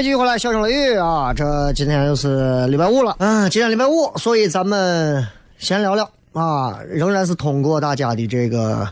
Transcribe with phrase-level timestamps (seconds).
[0.00, 1.30] 位继续回来，笑声雷雨啊！
[1.34, 5.22] 这今天又是礼拜五了，嗯，今天礼拜五，所以咱们
[5.58, 8.88] 闲聊聊啊，仍然是通过大家的这个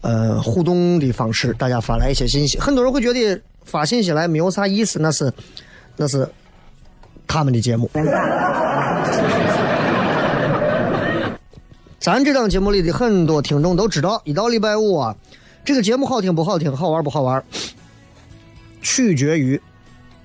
[0.00, 2.58] 呃互动的方式，大家发来一些信息。
[2.58, 5.30] 很多人会觉得发信息来没有啥意思，那是
[5.94, 6.26] 那是
[7.26, 7.90] 他们的节目。
[11.98, 15.14] 咱这档节目里的很多听众都知道，一到礼拜五啊，
[15.66, 17.44] 这个节目好听不好听，好玩不好玩，
[18.80, 19.60] 取决于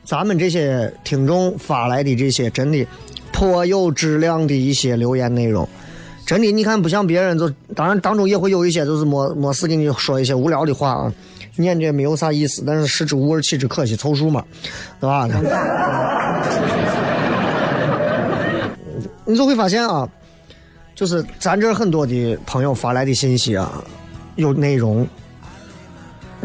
[0.05, 2.85] 咱们这些听众发来的这些真的
[3.31, 5.67] 颇有质量的一些留言内容。
[6.25, 11.13] 真的，你看不像别人，就当然当中也会有一些就是没没事给你说一些无聊的话啊，
[11.55, 14.43] 念着没有啥意思，但是食之无味，弃之可惜，凑数嘛，
[14.99, 15.27] 对吧？
[19.25, 20.07] 你就会发现啊。
[20.95, 23.83] 就是咱这很多的朋友发来的信息啊，
[24.35, 25.05] 有内容。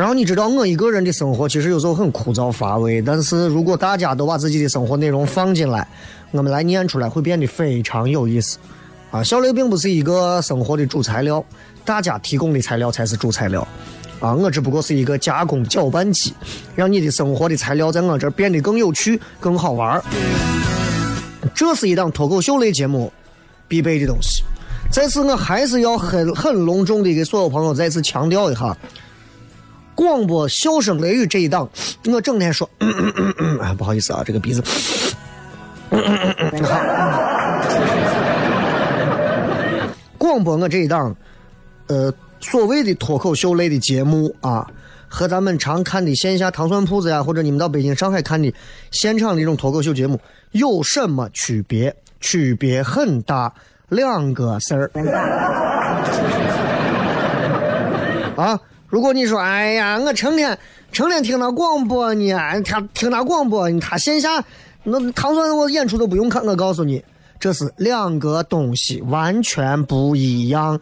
[0.00, 5.86] 然后你知道我一个人的生活其实有时候很枯燥乏味，但是如果大家都把自己的生活内容放进来，
[6.30, 8.56] 我们来念出来会变得非常有意思。
[9.10, 11.44] 啊，小雷并不是一个生活的主材料，
[11.84, 13.60] 大家提供的材料才是主材料。
[14.20, 16.32] 啊，我只不过是一个加工搅拌机，
[16.74, 20.02] 让你的生活的材料在我这儿变得更有趣、更好玩。
[21.54, 23.12] 这是一档脱口秀类节目。
[23.68, 24.42] 必备的东西。
[24.90, 28.74] 再次，我还是要很很隆重的给所有朋友再次强调一下：
[30.00, 31.68] 广播笑声雷雨这一档，
[32.10, 32.66] 我整天说，
[33.60, 34.64] 啊， 不好意思啊，这个鼻子。
[40.16, 41.14] 广播我这一档，
[41.88, 44.66] 呃，所谓的脱口秀类的节目啊，
[45.06, 48.50] 和咱们常看的线下糖蒜铺子呀，或者你们到北京、上海看的
[48.90, 50.18] 现场的这种脱口秀节目
[50.52, 51.94] 有什么区别？
[52.20, 53.52] 区别很大，
[53.90, 54.90] 两个事儿。
[58.36, 58.58] 啊，
[58.90, 60.58] 如果你说，哎呀，我成天
[60.92, 62.34] 成天听他广播呢，
[62.64, 64.44] 他听他广播，他线下
[64.82, 67.02] 那唐僧我演出都不用看，我告诉你，
[67.38, 70.80] 这是两个东西，完全不一样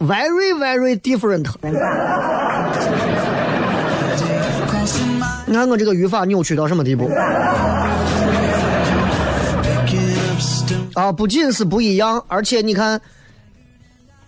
[0.00, 1.46] ，very very different。
[5.46, 7.08] 你看我这个语法扭曲到什么地步？
[10.94, 13.00] 啊，不仅是不一样，而且你看，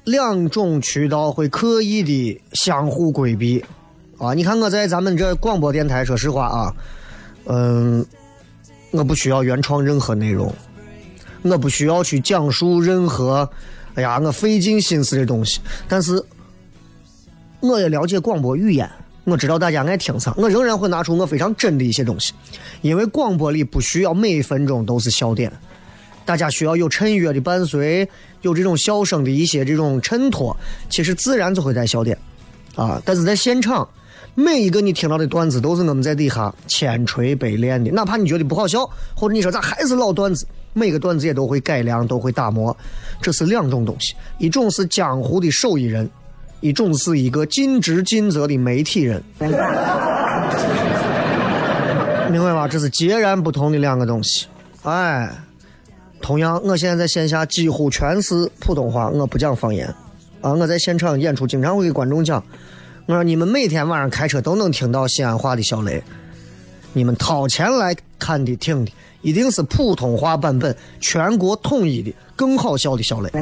[0.05, 3.65] 两种渠道会刻意的相互规避。
[4.19, 6.75] 啊，你看我在咱们这广播电台，说实话啊，
[7.47, 8.07] 嗯，
[8.93, 10.55] 我不需要原创任何内容，
[11.43, 13.49] 我不需要去讲述任何，
[13.95, 15.61] 哎呀，我费尽心思的东西。
[15.89, 16.23] 但是，
[17.61, 18.89] 我也了解广播语言，
[19.25, 22.33] 我知道大家爱听啥，我仍然会拿出我非常真的一些东西，
[22.81, 25.53] 因为广播里不需要每分钟都是笑点。
[26.25, 28.09] 大家需要有衬乐的伴随，
[28.43, 30.57] 有这种笑声的一些这种衬托，
[30.89, 32.17] 其实自然就会带笑点。
[32.75, 33.87] 啊，但是在现场，
[34.35, 42.75] 每一个你听到的段子都是我们在底下千锤百炼的，哪怕你觉得不好笑，或者你说咋还是老段子，每个段子也都会改良，都会打磨，
[43.21, 46.09] 这是两种东西，一种是江湖的手艺人，
[46.61, 49.23] 一种是一个尽职尽责的媒体人。
[52.31, 52.67] 明白吧？
[52.67, 54.47] 这是截然不同的两个东西。
[54.85, 55.31] 哎，
[56.23, 59.87] 同样，我现在在线下几乎全是普通话，我不讲方言。
[60.41, 62.43] 啊，我在现场演出，经常会给观众讲，
[63.07, 66.03] 我说你们每天晚上开车都能听到西安话的小雷，
[66.93, 73.31] 你们掏钱来看的听的，一定是普通话版本，全国统一的更好笑的小雷。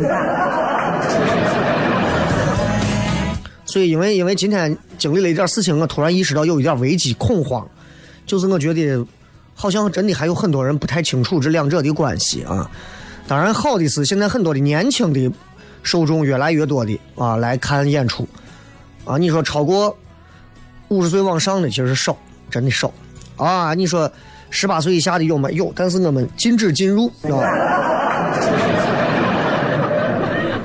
[3.65, 7.65] 所以，因为因为今天经历了一点事情，我突然意识到有一点危机恐慌。
[8.27, 9.07] 就是我觉得，
[9.61, 12.71] 好像真的还有很多人不太清楚这两者的关系啊。
[13.29, 15.31] 当然，好的是现在很多的年轻的
[15.83, 18.27] 受众越来越多的啊来看演出
[19.05, 19.19] 啊。
[19.19, 19.95] 你说超过
[20.89, 22.17] 五十岁往上的其实少，
[22.51, 22.91] 真的少
[23.37, 23.75] 啊。
[23.75, 24.11] 你说
[24.49, 25.51] 十八岁以下的有吗？
[25.51, 27.45] 有，但是我们禁止进入啊。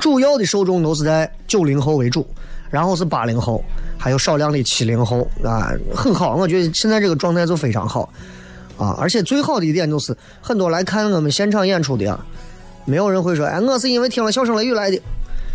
[0.00, 2.26] 主要的受众都是在九零后为主，
[2.70, 3.62] 然后是八零后。
[3.98, 8.08] 还有少量的七零后啊，很好，我觉得现在这个状态就非常好
[8.78, 8.96] 啊！
[9.00, 12.18] 而且最好的一点就是，很多来看我们现场演出的啊，
[12.84, 15.00] 没有人会说，哎，我是因为听了《笑声雷雨》来的。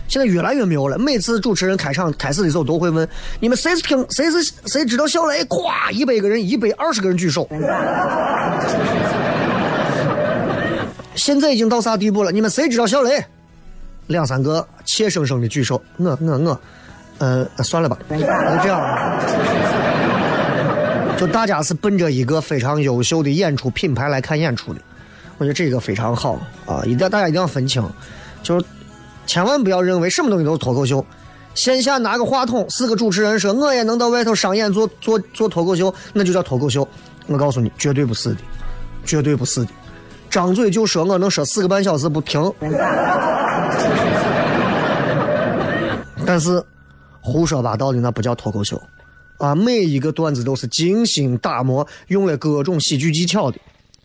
[0.08, 3.08] 现在越来越没有了，每次主持人开场开始的时候都会问，
[3.40, 5.42] 你们谁是听，谁是谁知道小雷？
[5.46, 7.48] 咵，一百个人，一百二十个人举手。
[11.16, 12.32] 现在已经到啥地步了？
[12.32, 13.24] 你们谁知道小雷？
[14.08, 16.60] 两三个怯生生的举手，我我我。
[17.20, 19.81] 呃，算了吧，就这样。
[21.22, 24.82] 就大家是奔着一个非常优秀的演出品牌来看演出的，
[25.38, 26.82] 我觉得这个非常好啊！
[26.84, 27.88] 一定大家一定要分清，
[28.42, 28.66] 就是
[29.28, 31.06] 千万不要认为什么东西都是脱口秀。
[31.54, 36.88] 线下拿个话筒，四个主持人说我也能到外头商演做做做脱口秀，那就叫脱口秀。
[37.28, 38.38] 我告诉你，绝对不是的，
[39.06, 39.70] 绝对不是的。
[40.28, 42.52] 张嘴就说我能说四个半小时不停，
[46.26, 46.60] 但是。
[47.24, 48.82] 胡说八道的那不叫脱口秀，
[49.42, 53.58] 啊，每一个段子都是精心打磨，用了各种喜剧技巧的，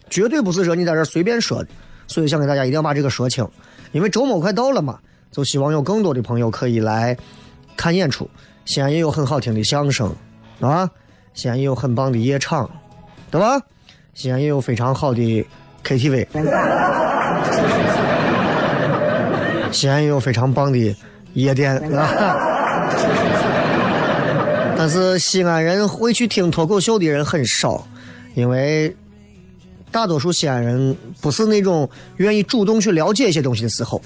[0.08, 1.68] 绝对不是说你在这随便说的。
[2.08, 3.46] 所以想给大家一定要把这个说清，
[3.92, 4.98] 因为周末快到了嘛，
[5.30, 7.16] 就希望有更多的朋友可以来
[7.76, 8.28] 看演出。
[8.64, 10.14] 西安也有很好听的相声，
[10.60, 10.88] 啊，
[11.34, 12.68] 西安也有很棒的夜场，
[13.30, 13.60] 对吧？
[14.14, 15.46] 西安也有非常好的
[15.84, 16.26] KTV，
[19.70, 20.96] 西安也有非常棒的
[21.34, 23.25] 夜店，啊。
[24.88, 27.84] 但是西安人会去听脱口秀的人很少，
[28.36, 28.94] 因为
[29.90, 34.00] 大多数西安人不是那种愿意主动去了解一些东西的时候。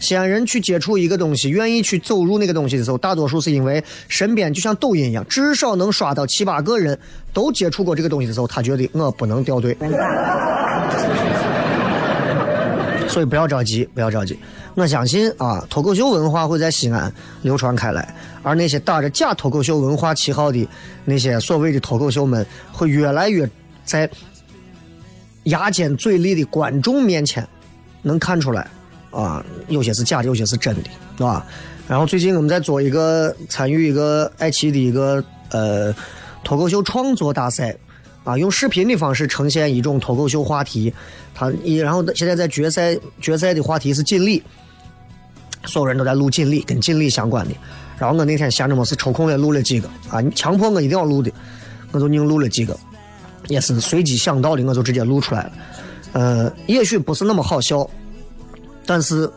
[0.00, 6.98] 西安人去接触一个东西，愿意去走入那个东西的时候，大多数是因为身边就像抖音一样，至少能刷到七八个人
[7.32, 9.76] 都接触过这个东西的时候，他觉得我不能掉队。
[13.16, 14.38] 所以不要着急，不要着急。
[14.74, 17.10] 我相信啊，脱口秀文化会在西安
[17.40, 20.68] 流传开来，而那些打着假脱口秀文化旗号的
[21.06, 23.48] 那些所谓的脱口秀们，会越来越
[23.86, 24.06] 在
[25.44, 27.48] 牙尖嘴利的观众面前
[28.02, 28.68] 能看出来
[29.10, 31.46] 啊，有些是假的，有些是真的，是吧？
[31.88, 35.90] 然后最近我们在做一个参与一个爱奇艺的一个呃
[36.44, 37.74] 脱口秀创作大赛。
[38.24, 40.92] 啊，用视频的方式呈现一种脱口秀话题，
[41.38, 44.42] 他一然后现在在决赛决赛的话题是锦鲤，
[45.66, 47.54] 所有人都在录锦鲤，跟锦鲤相关的。
[47.98, 51.30] 然后我那天闲着没事抽空也录了几个啊，强迫我一定要录的，
[51.92, 52.74] 我就硬录了几个，
[53.48, 55.52] 也是随机想到的，我就直接录出来了。
[56.12, 57.86] 呃，也许不是那么好笑，
[58.86, 59.30] 但是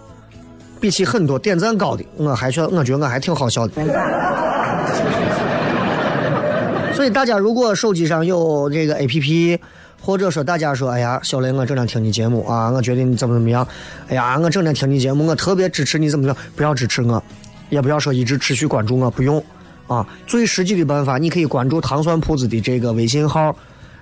[0.79, 3.73] 比起很多点赞高的，我还觉我觉得我还挺好笑的。
[6.95, 9.59] 所以大家如果手机上有这个 A P P，
[10.01, 13.67] 或者说大家说，哎呀，小雷，我整天听你节目啊，我觉得你怎么怎么样，
[14.07, 17.21] 哎呀，我整天听你节目，我特别支持你怎么怎么样，不要支持我，
[17.69, 19.43] 也不要说一直持续关注我，不用
[19.87, 20.07] 啊。
[20.25, 23.55] 最实际的办法，你可以关注糖蒜铺子的这个微信号，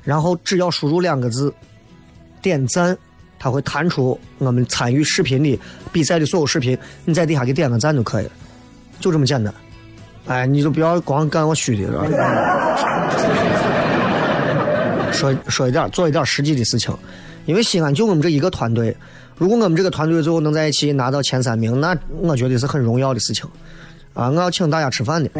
[0.03, 1.53] 然后只要输入两个字
[2.41, 2.97] “点赞”，
[3.39, 5.59] 它会弹出我们参与视频的
[5.91, 8.31] 比赛的所有视频，你在底下给点个赞就可以了，
[8.99, 9.53] 就这么简单。
[10.27, 13.46] 哎，你就不要光干我虚的，是吧？
[15.17, 16.95] 说说一点，做一点实际的事情。
[17.45, 18.95] 因为西安就我们这一个团队，
[19.36, 23.50] 如果我们这个团队最后能在一起拿到前三名，那我觉得是很荣耀的事情。
[24.13, 25.29] 啊，我要请大家吃饭的。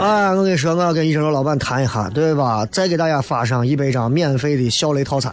[0.00, 2.64] 哎，我跟你说，我要跟医生楼老板谈一下，对吧？
[2.66, 5.32] 再给大家发上一百张免费的小雷套餐。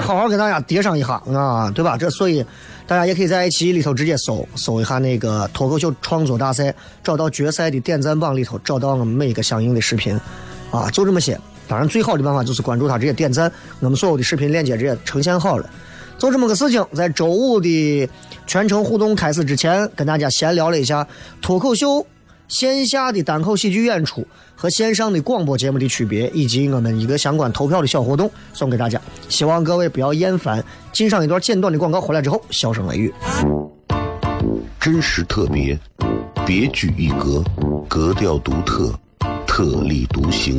[0.00, 1.96] 好好给大家叠上一下啊，对吧？
[1.96, 2.44] 这所以
[2.86, 10.18] 大家也可以在爱奇艺里头直接搜搜一下那个脱口秀创作大赛，找到决赛的点赞榜里头，找到我们每一个相应的视频
[10.70, 11.38] 啊，就这么些。
[11.66, 15.68] 当然，最好的办法就是关注他，直接点赞，我们所有的视频链接直接呈现好了。
[16.18, 18.08] 就这么个事情，在周五的
[18.46, 21.06] 全程互动开始之前，跟大家闲聊了一下
[21.40, 22.06] 脱口秀
[22.48, 24.26] 线下的单口喜剧演出
[24.64, 28.98] 和线上的广播节目的区别，以及我们一个相关投票的小活动送给大家。
[29.28, 30.64] 希望各位不要厌烦。
[30.90, 33.12] 进上一段简短的广告，回来之后，笑声雷雨，
[34.80, 35.78] 真实特别，
[36.46, 37.44] 别具一格，
[37.86, 38.90] 格调独特，
[39.46, 40.58] 特立独行，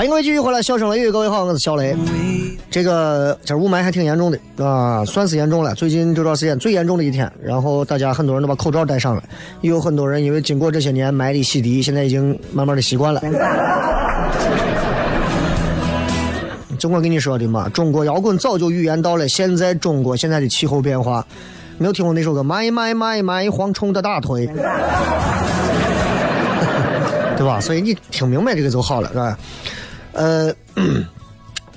[0.00, 1.94] 欢迎各位继续回来，笑声雷雨，各位好，我是小雷。
[2.70, 5.74] 这个今儿雾霾还挺严重的啊，算是严重了。
[5.74, 9.22] 最近这段时间最严重的一天，然后大家很多人都把口罩戴上了，
[9.60, 13.20] 也有很多人因为经过这些年霾的洗涤，现在已经慢慢的习惯了。
[16.78, 21.22] 就我跟你说的嘛，中国摇滚早就预言到了现在中国现在的气候变化。
[21.76, 24.46] 没有听过那首歌《卖卖卖卖蝗虫的大腿》，
[27.36, 27.60] 对吧？
[27.60, 29.36] 所以你听明白这个就好了，是吧？
[30.12, 30.52] 呃，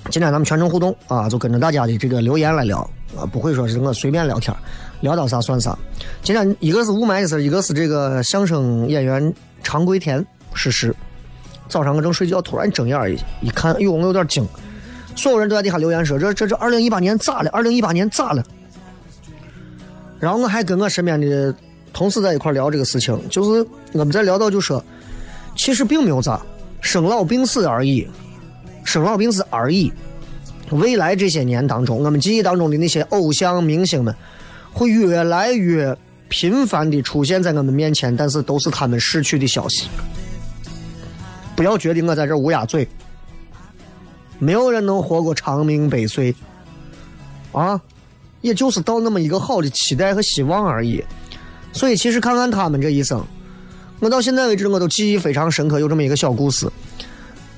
[0.09, 2.79] 今天咱们全程互动啊，就跟着大家的这个留言来聊
[3.17, 4.55] 啊，不会说是我随便聊天，
[5.01, 5.77] 聊到啥算啥。
[6.21, 10.95] 今天一个是雾霾的事一个是这个相声演员常贵田逝世。
[11.69, 13.11] 早上我正睡觉，突然睁眼
[13.41, 14.45] 一一看，哎呦，我有点惊。
[15.15, 17.49] 所有人都在底下留言说：“这这这，二零一八年咋了？
[17.51, 18.43] 二零一八年咋了？”
[20.19, 21.53] 然后我还跟我身边的
[21.93, 24.83] 同事在一块聊这个事情，就是我们在聊到就说，
[25.55, 26.41] 其实并没有咋，
[26.81, 28.07] 生老病死而已，
[28.83, 29.91] 生老病死而已。
[30.71, 34.15] 未来这些年当中，我们记忆当中的那些偶像明星们，
[34.71, 35.95] 会越来越
[36.29, 39.87] 频繁的出现在我们面前，但是都是他们逝去的消息。
[41.55, 42.87] 不要觉得我在这乌鸦嘴，
[44.39, 46.35] 没有人能活过长命百岁，
[47.51, 47.79] 啊。
[48.41, 51.01] 也就是到那么一个好的期待和希望而已，
[51.71, 53.25] 所以其实看看他们这一生，
[54.01, 55.79] 我到现在为止我都记忆非常深刻。
[55.79, 56.69] 有这么一个小故事：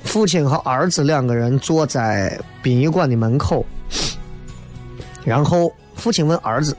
[0.06, 3.66] 父亲和儿子两个人坐在殡仪馆的门口，
[5.24, 6.74] 然后父亲问儿子：“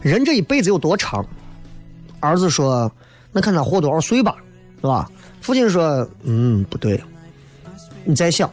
[0.00, 1.26] 人这一辈子有多长？”
[2.20, 2.90] 儿子说
[3.32, 4.36] ：“那看他活多少岁吧，
[4.80, 7.02] 是吧？”父亲说：“嗯，不对，
[8.04, 8.48] 你再想。”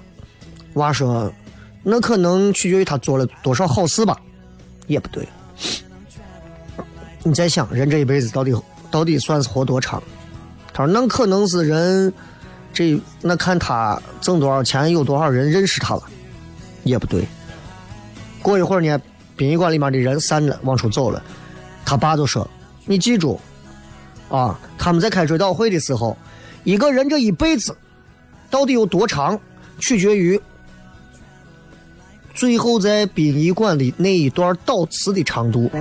[0.73, 1.31] 娃说
[1.83, 4.17] ：“那可能取决于他做了多少好事吧。”
[4.87, 5.27] 也不对，
[7.21, 8.51] 你在想人这一辈子到底
[8.89, 10.01] 到底算是活多长？
[10.73, 12.11] 他说那可能是人
[12.73, 16.03] 这那看他挣多少钱，有多少人认识他了。
[16.83, 17.27] 也不对，
[18.41, 18.99] 过一会儿呢，
[19.35, 21.21] 殡仪馆里面的人散了，往出走了，
[21.85, 22.49] 他爸就说
[22.87, 23.39] ：“你记住
[24.29, 26.17] 啊，他们在开追悼会的时候，
[26.63, 27.75] 一个人这一辈子
[28.49, 29.39] 到底有多长，
[29.79, 30.39] 取决于。”
[32.33, 35.69] 最后在殡仪馆的那一段悼词的长度，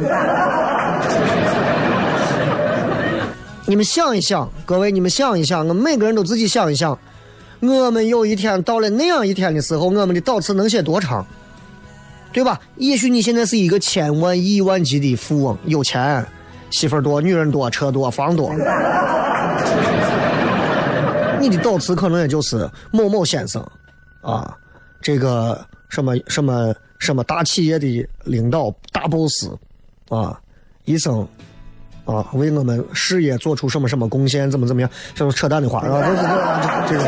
[3.69, 6.99] 你们想一想，各位，你们想一想，我们每个人都自己想一想，
[7.61, 11.27] 我们有一天到了那样一天的时候，我们的悼词能写多长，
[12.33, 12.59] 对吧？
[12.77, 16.27] 也许你现在是一个千万亿万级的富翁，有钱，
[16.71, 18.51] 媳妇多、女人多、车多、房多。
[21.39, 23.63] 你的导词可能也就是某某先生，
[24.23, 24.57] 啊，
[25.03, 29.47] 这个什么什么什么大企业的领导、大 boss，
[30.09, 30.41] 啊，
[30.87, 31.29] 一生
[32.09, 36.01] 啊为我们事业做出什么什么贡献，怎么怎么样，这种扯淡的话，是吧？
[36.03, 36.29] 都是这
[36.89, 37.05] 这个，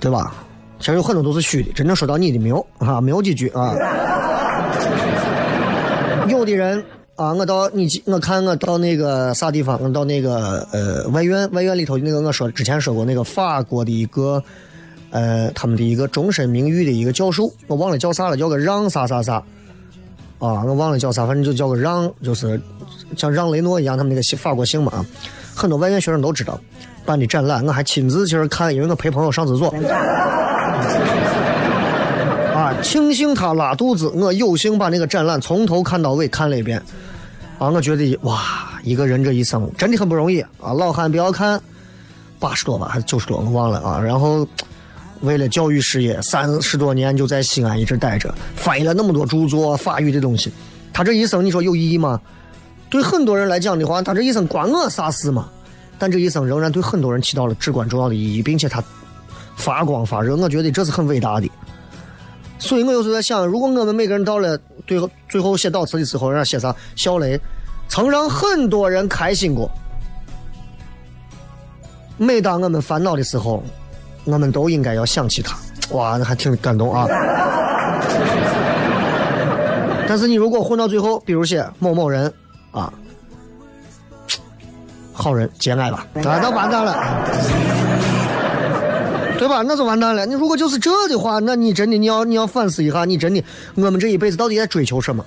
[0.00, 0.34] 对吧？
[0.80, 3.74] 其实有很多都是虚的，真正说到你的没有啊，没有几句啊。
[6.28, 6.84] 有的人。
[7.16, 14.44] 啊，我到你，我看我到那个啥地方，我到那个呃外院，外院里头那个我说之前说过那个法国的一个
[15.08, 19.42] 呃他们的一个终身名誉的一个教授，我忘了叫啥了，叫个让啥啥啥，
[20.38, 22.60] 啊，我忘了叫啥，反正就叫个让，就是
[23.16, 25.04] 像让雷诺一样，他们那个姓法国姓嘛，
[25.54, 26.60] 很多外院学生都知道
[27.04, 29.72] 办的展览，我还亲自去看，因为我陪朋友上厕所。
[32.54, 36.82] 啊庆幸他拉肚子，我有幸把那个展览从头看到尾看了一遍。
[37.58, 38.42] 啊，我觉得哇，
[38.82, 40.74] 一个人这一生真的很不容易啊！
[40.76, 41.58] 老汉不要看
[42.38, 43.98] 八十多吧，还是九十多，我忘了啊。
[43.98, 44.46] 然后
[45.20, 50.52] 为了教育事业，三十多年就在西安一直待着，翻译了那么多著作，法语的东西。
[50.92, 52.20] 他这一生，你说有意义吗？
[52.88, 55.48] 对很多人来讲的话，他这一生关我啥事嘛？
[55.98, 58.82] 但这一生仍然对很多人起到了至关重要的意义，并且他
[59.56, 61.50] 发光发热，我觉得这是很伟大的。
[62.58, 66.74] 所以我有时候在想，如果我们每个人到了最后最后写悼词的时候，让写啥？
[66.94, 67.40] 小雷
[67.88, 69.70] 曾让很多人开心过。
[72.18, 73.62] 每当我们烦恼的时候，
[74.26, 75.56] 我们都应该要想起他。
[75.96, 77.06] 哇，那还挺感动啊！
[80.08, 82.32] 但是你如果混到最后，比如写某某人
[82.70, 82.92] 啊，
[85.12, 86.94] 好人节哀吧，那那完蛋了。
[89.38, 89.62] 对吧？
[89.62, 90.24] 那就完蛋了。
[90.26, 93.42] 你如果就是这的话，那你真的你要你要反思一下，你真的
[93.74, 95.24] 我们这一辈子到底在追求什么？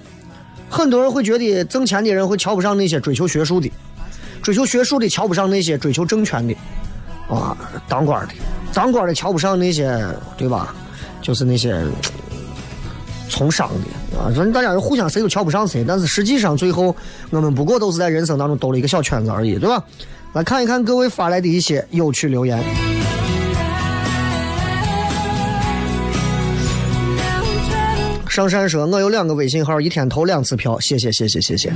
[0.69, 3.71] 很多人会觉得挣钱的人会瞧不上那些追求学术的，
[4.41, 6.55] 追求学术的瞧不上那些追求政权的，
[7.29, 7.55] 啊，
[7.87, 8.33] 当官的，
[8.73, 9.97] 当官的瞧不上那些，
[10.35, 10.73] 对吧？
[11.21, 11.81] 就是那些
[13.29, 16.95] 从商的啊，正大家互相谁都瞧不上谁，但是实际上最后
[17.29, 19.83] 我们不过都是在人生当中兜了一个小圈子而已，对吧？
[20.33, 22.63] 来看一看各位发来的一些有趣留言。
[28.27, 31.73] 上山说：“我有两个微信号，一天投两次票，谢谢谢谢谢谢。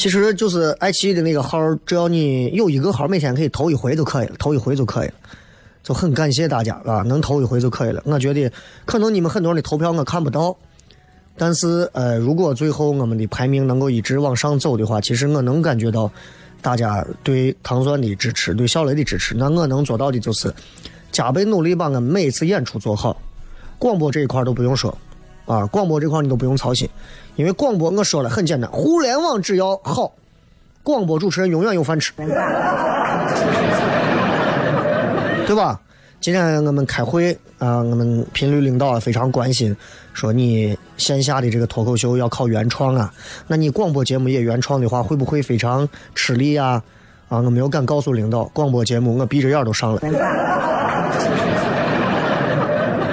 [0.00, 5.14] 其实就是爱奇艺的那个号，只要你有一个号，每天可以投一回就可以了，投一回就可以了，
[5.82, 8.02] 就很感谢大家啊，能投一回就可以了。
[8.06, 8.50] 我觉得
[8.86, 10.56] 可能你们很多人的投票我看不到，
[11.36, 16.10] 但是呃，如果最后我们的排名能够一直往上走的话，其实我能感觉到
[16.62, 19.34] 大家对糖酸的支持，对小雷的支持。
[19.34, 20.50] 那我能做到的就是
[21.12, 23.20] 加倍努力，把我们每一次演出做好。”
[23.78, 24.96] 广播这一块都不用说，
[25.44, 26.88] 啊，广播这块你都不用操心，
[27.40, 30.12] 因为广播我说了很简单，互联网只要好，
[30.82, 32.12] 广播主持人永远有饭吃，
[35.46, 35.80] 对吧？
[36.20, 39.74] 今天我们开会啊，我们频率领导非常关心，
[40.12, 43.10] 说你线下的这个脱口秀要考原创啊，
[43.46, 46.82] 那你广播节目也原创的话，会不会非常吃力呀？
[47.30, 50.02] 啊，我没有敢告诉领导，广播节目我闭着眼都上了。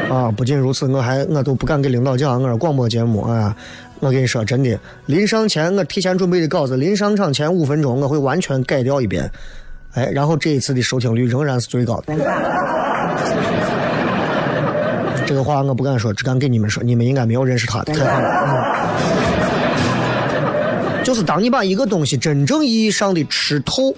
[0.10, 0.32] 啊！
[0.32, 3.56] 不仅如此，我还我都不敢给领导讲，我说广播节目啊，
[4.00, 9.30] 我跟你说真的，临上前我提前准备的稿子，临上场前五分钟我会完全改掉一遍，
[9.94, 12.14] 哎，然后这一次的收听率仍然是最高的。
[15.26, 18.88] 这个话我不敢说，只敢给你们说，你们应该没有认识他，太好了。
[21.04, 23.96] 就是当你把一个东西真正意义上的吃透、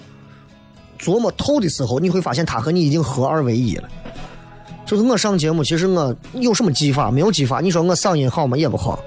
[0.98, 3.88] 琢磨透的时候，你会发现它和你已经合二为一了。
[4.90, 7.12] 就是我上节目，其实我有什么技法？
[7.12, 7.60] 没有技法。
[7.60, 8.56] 你说我嗓音好吗？
[8.56, 8.98] 也不好。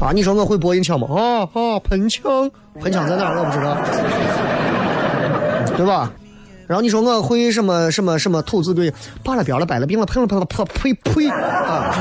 [0.00, 1.06] 啊，你说我会播音腔吗？
[1.14, 3.38] 啊啊，喷枪，喷枪在哪儿？
[3.38, 3.76] 我不知道，
[5.76, 6.10] 对吧？
[6.66, 8.90] 然后你说我会什么什么什么吐字对，
[9.22, 11.94] 扒了边了，摆了病了，喷了喷了呸呸呸啊！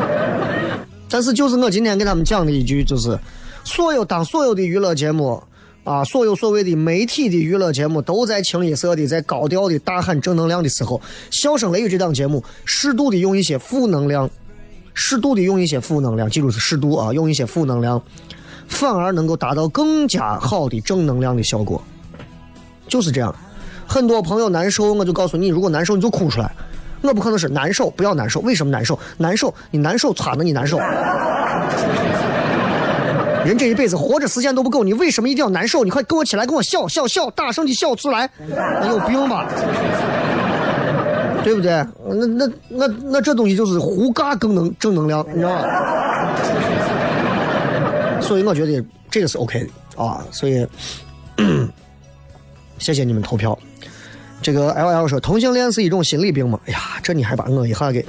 [1.08, 3.18] 但是就是我今天给他们讲的一句，就是
[3.64, 5.42] 所有当所有的娱乐节目。
[5.86, 14.28] 啊，所有所谓的媒体的娱乐节目都在清一色的在高调的大喊正能量的时候，笑声雷雨这档节目适度的用一些负能量，
[14.94, 18.02] 适度的用一些负能量，记住是适度啊，用一些负能量，
[18.66, 21.80] 反而能够达到更加好的正能量的效果，
[22.88, 23.32] 就是这样。
[23.86, 26.52] 很多朋友难受，我就告诉你，如果难受你就哭出来，
[27.02, 28.98] 我不可能是难受，不要难受，为什么难受？
[29.18, 30.80] 难受，你难受，惨的你难受。
[33.46, 35.84] 人这一辈子活着时间都不够，你为什么一定要难受？
[35.84, 38.28] 你快跟我起来，跟我笑笑笑，大声的笑出来！
[38.82, 39.46] 你有病吧？
[41.44, 41.70] 对不对？
[42.08, 45.62] 那那那那这东西就是胡嘎更能正能量，你知道吗？
[48.20, 49.68] 所以我觉得这个是 OK 的
[50.02, 50.66] 啊，所以
[52.78, 53.56] 谢谢你们投票。
[54.42, 56.58] 这个 L L 说同性恋是一种心理病吗？
[56.66, 58.04] 哎呀，这你还把我一下给，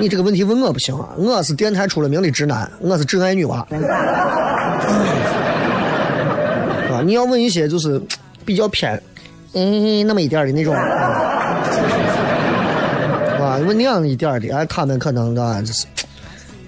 [0.00, 1.08] 你这个问题问我不行啊！
[1.16, 3.58] 我是电台出了名的直男，我是挚爱女娃。
[6.90, 8.00] 啊，你要问一些就是
[8.44, 9.00] 比较偏，
[9.54, 11.64] 嗯，那么一点的那种，啊，
[13.66, 15.84] 问那样一点的，哎，他们可能啊就是。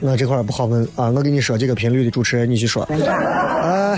[0.03, 1.11] 我这块不好问啊！
[1.11, 2.85] 我跟你说，这个频率的主持人，你去说。
[2.85, 3.95] 啊，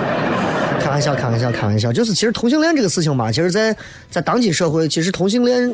[0.80, 1.92] 开玩笑，开玩笑，开玩笑。
[1.92, 3.76] 就是其实同性恋这个事情吧，其实，在
[4.10, 5.70] 在当今社会，其实同性恋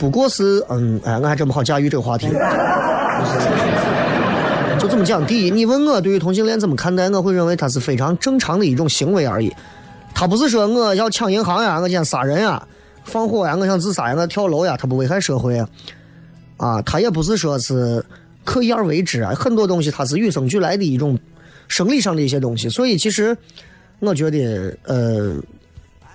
[0.00, 2.26] 不过是嗯，哎，我还真不好驾驭这个话题。
[4.78, 9.54] 就这么讲，第一，你问我对于同性恋怎么看待，我会认为它是非常正常的一种行为而已。
[10.14, 12.66] 他不是说我要抢银行呀，我想杀人呀，
[13.04, 15.68] 放火呀，我想自杀呀，我跳楼呀，他不危害社会啊。
[16.56, 18.02] 啊，他也不是说是。
[18.42, 21.16] 刻意而为之啊，很多东西它是与生俱来的一种
[21.68, 23.36] 生理上的一些东西，所以其实
[23.98, 25.36] 我觉得，呃，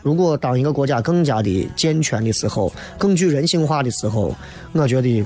[0.06, 4.32] 如果当一个国家更加的健全的时候，更具人性化的时候，
[4.72, 5.26] 我觉得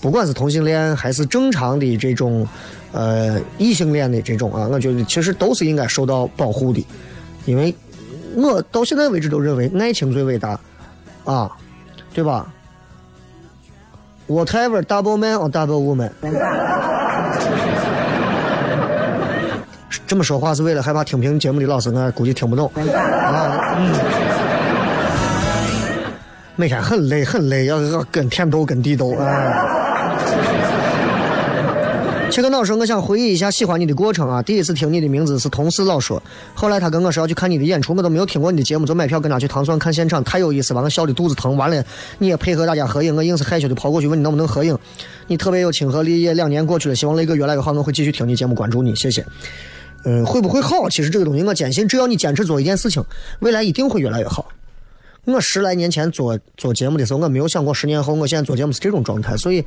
[0.00, 2.46] 不管是同性恋还是正常的这种
[2.92, 6.86] 呃异性恋的这种啊，我觉得其实都是应该受到保护的，
[7.44, 7.74] 因为
[8.36, 10.60] 我到现在为止都认为爱情最伟大
[11.24, 11.50] 啊，
[12.14, 12.54] 对吧
[14.28, 16.12] ？Whatever double man or double woman，
[20.10, 22.68] 这么说话是为了害怕听评节目的老师，我估计听不懂。
[22.74, 23.94] 啊，嗯，
[26.56, 29.68] 每天很累很累，要要跟天斗跟地斗啊。
[32.28, 34.42] 切个脑说，我想回忆一下喜欢你的过程啊！
[34.42, 36.20] 第一次听你的名字是同事老说，
[36.54, 41.56] 后来他跟我说要去看你的演出，我都没有听过你的节目，就买票跟他去糖蒜看现场，太有意思了，我笑的肚子疼。
[41.56, 41.84] 完了，
[42.18, 44.76] 你也配合大家合影，我硬是害羞的跑过去问你能不能合影。
[45.28, 49.24] 你特别有亲和力，也两年过去了，希望雷哥越来越好，我会继续听你节目，关注你，谢谢。
[50.04, 50.88] 嗯，会不会好？
[50.88, 53.04] 其实这个东西我坚信，只要你坚持做一件事情，
[53.40, 54.48] 未来一定会越来越好。
[55.24, 59.64] 我十来年前做做节目的时候，我没有想过十年后我现在做节目是这种状态，所以。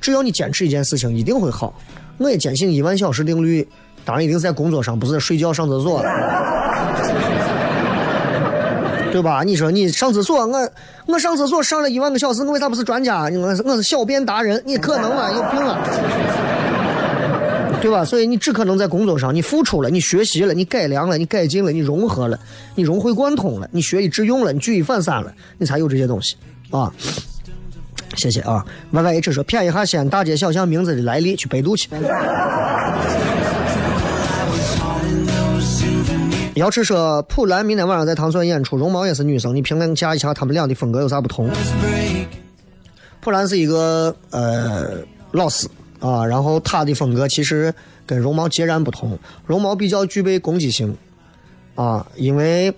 [0.00, 1.78] 只要你坚持一件事情，一定会好。
[2.16, 3.68] 我也坚信一万小时定律，
[4.02, 6.02] 当然一定是在工作上，不是在睡觉上厕所，
[9.12, 9.42] 对吧？
[9.44, 10.70] 你说你上厕所，我
[11.04, 13.24] 我上厕所上了一万个小时，我为啥不是专家？
[13.24, 15.30] 我是我是小便达人，你可能吗？
[15.30, 15.78] 有病啊，
[17.80, 18.04] 对吧？
[18.04, 22.38] 所以你只可能在工作上，你付出了，你学习了，你改良了，你改进了，你融合了，
[22.74, 26.36] 你融会贯通了，你学以致用了，你举一反三了，你才有这些东西
[26.70, 26.92] 啊。
[28.16, 31.88] 谢谢啊！Y Y H 说，骗一下西安大街小巷名字的来历，去百度去。
[36.54, 41.48] 瑶池说，普兰明天晚上在唐村演出，容貌也是女生，你评价一下他们俩的风格有啥不同？
[43.20, 44.98] 普兰是一个呃
[45.30, 45.68] 老师
[46.00, 47.72] 啊，然后她的风格其实
[48.06, 50.96] 跟绒毛截然不同，绒毛比较具备攻击性
[51.74, 52.74] 啊，因为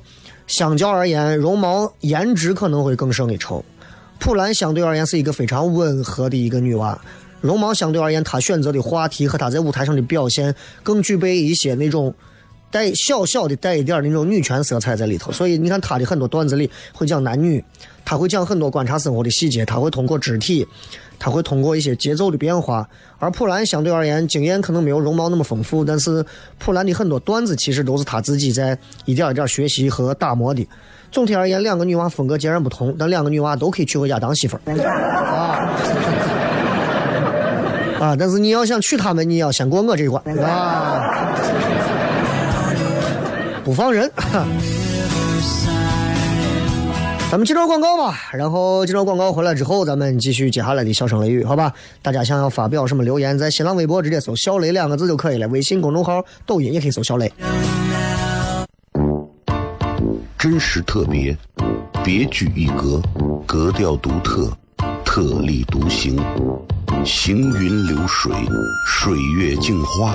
[0.47, 3.65] 相较而言，绒毛颜值可能会更胜一筹。
[4.19, 7.01] 普兰相对而言是一个非常温和的一个女娃，
[7.41, 12.15] 绒毛相对而言，她选择的话题和她在舞台上的表现更具备一些那种
[12.73, 15.31] 带小小的带一点那种女权色彩在里头。
[15.31, 17.63] 所以你看他的很多段子里会讲男女，
[18.05, 20.67] 他会讲很多观察生活的细节，他会通过肢体，
[21.19, 22.89] 他会通过一些节奏的变化。
[23.19, 26.25] 而普兰相对而言经验可能没有容貌那么丰富，但是
[26.59, 30.67] 普兰的很多段子其实都是他自己在一点一点学习和打磨的。
[31.13, 34.61] 总体而言，两个女娃风格截然不同，但两个女娃都可以娶回家当媳妇儿。
[34.81, 35.69] 啊，
[38.01, 38.17] 啊！
[38.19, 41.37] 但是你要想娶她们，你要先过我这一关啊！
[43.65, 44.11] 不放人。
[47.31, 51.73] 咱们接着广告吧，然后接着广告回来之后，咱们继续接下来的笑声雷雨，好吧？
[52.03, 57.33] 大家想要发表什么留言，在新浪微博直接搜“小雷”两个字就可以了，微信公众号、抖音也可以搜“小雷”。
[60.37, 61.35] 真实特别，
[62.05, 63.01] 别具一格，
[63.47, 64.53] 格调独特，
[65.03, 66.23] 特立独行，
[67.03, 68.31] 行云流水，
[68.87, 70.15] 水月镜花，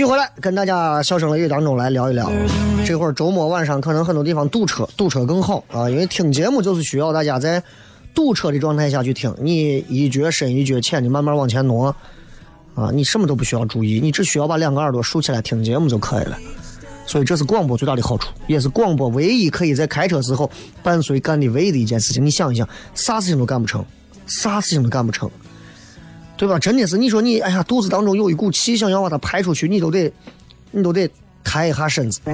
[0.00, 2.32] 续回来跟大家笑声雷雨当中来聊一聊。
[2.86, 7.62] 这会儿周末晚上可能很多地方堵车，堵车更好啊，因为听节目就是需要大家在
[8.14, 11.94] 堵车的状态下去听，你一脚深一脚浅的慢慢往前挪
[12.74, 16.38] 啊，你什么都不需要注意，你只需要把两个耳朵竖起来听节目就可以了。
[17.04, 20.50] 所以这是广播最大的好处，也是广播唯一可以在开车时候
[20.82, 22.24] 伴随干的唯一的一件事情。
[22.24, 23.84] 你想一想，啥事情都干不成，
[24.26, 25.30] 啥事情都干不成，
[26.40, 26.58] 对吧？
[26.58, 30.10] 真的是，你说你，哎呀，肚子当中有一股气想要把它排出去，你都得，
[30.70, 31.06] 你都得
[31.44, 32.18] 抬一下身子，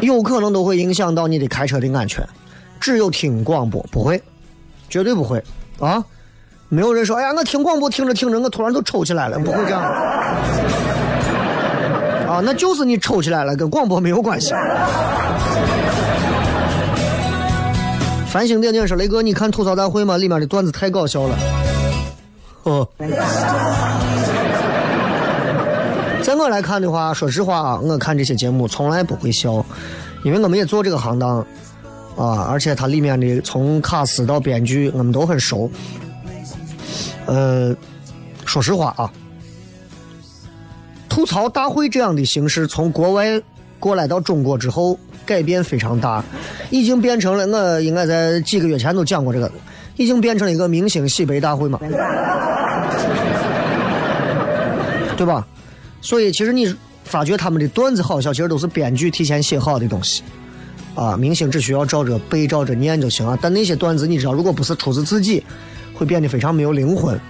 [0.00, 2.24] 有可能都会影响到你的开车的安全。
[2.78, 4.22] 只有听广播不会，
[4.88, 5.42] 绝对不会
[5.80, 6.00] 啊！
[6.68, 9.82] 没有人说，哎呀，我听广播听着听着，我突然就抽起来了，不会这样。
[12.28, 14.54] 啊，那就是你抽起来了，跟广播没有关系。
[18.30, 20.18] 繁星点点说：“雷哥，你看吐槽大会吗？
[20.18, 21.38] 里面的段子太搞笑了。”
[22.64, 22.86] 哦，
[26.22, 29.64] 在我来看的话，说实话啊，我看这些节目从来不会笑，
[30.24, 31.38] 因为我们也做这个行当
[32.16, 35.70] 啊，而且它里面的从卡司到编剧，我们都很熟。
[37.24, 37.74] 呃，
[38.44, 39.10] 说实话啊，
[41.08, 43.40] 吐槽大会这样的形式从国外
[43.80, 46.24] 过来到中国之后，改变非常大，
[46.70, 49.52] 已经变成了我应该在几个月前都讲过这个，
[49.98, 51.78] 已经变成了一个明星洗白大会嘛，
[55.18, 55.46] 对吧？
[56.00, 60.22] 所以其实你发觉他们的段子好笑，其实都是编剧提前写好的东西。
[60.94, 63.38] 啊，明星只需要照着背、照着念就行了。
[63.40, 65.44] 但那些段子，你知道，如果不是出自自己，
[65.94, 67.20] 会变得非常没有灵魂，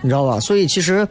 [0.00, 0.38] 你知道吧？
[0.40, 1.06] 所以其实，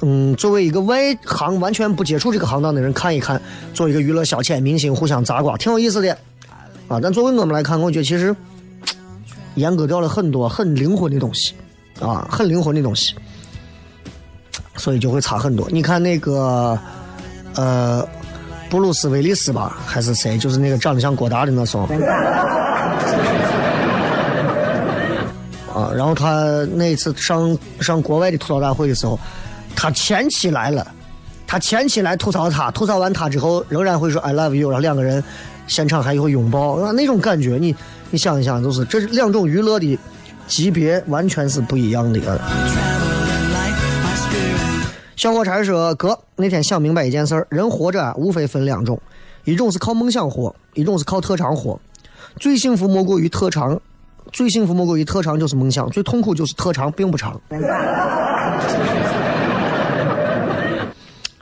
[0.00, 3.40] 嗯，作为一个外行、完全不接触这个行当的人看一看，
[3.74, 6.16] 做一个娱乐消遣，明星互相砸瓜，挺有意思的。
[6.88, 8.34] 啊，但作为我们来看，我觉得其实
[9.56, 11.54] 阉割掉了很多很灵魂的东西，
[12.00, 13.14] 啊，很灵魂的东西，
[14.76, 15.68] 所以就会差很多。
[15.70, 16.78] 你看那个，
[17.54, 18.06] 呃。
[18.70, 20.36] 布鲁斯·威利斯吧，还是谁？
[20.36, 21.86] 就是那个长得像郭达的那怂。
[25.74, 29.18] 啊，然后他那次上上国外的吐槽大会的时候，
[29.80, 30.84] 他前妻来了，
[31.46, 35.22] 他前妻来吐槽他，吐槽完他之后，仍然会说 “I love you”，然后两个人
[35.68, 37.72] 现场还会拥抱，啊，那种感觉，你
[38.10, 39.96] 你想一想，就是这是两种娱乐的
[40.48, 42.20] 级别完全是不一样的。
[42.28, 42.40] 啊
[45.14, 49.00] 小火柴说：“哥，那天想明白一件事儿，人活着啊，无非分两种，
[49.44, 51.78] 一种是靠梦想活，一种是靠特长活。
[52.40, 53.80] 最幸福莫过于特长，
[54.32, 57.40] 最幸福莫过于特长就是梦想，最痛苦就是特长并不长。